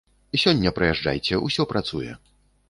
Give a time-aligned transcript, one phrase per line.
[0.43, 2.17] Сёння прыязджайце, усё працуе.